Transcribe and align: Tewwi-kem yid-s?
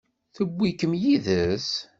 Tewwi-kem 0.35 0.93
yid-s? 1.01 1.69